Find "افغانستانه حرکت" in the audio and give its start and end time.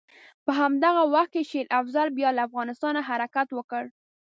2.47-3.47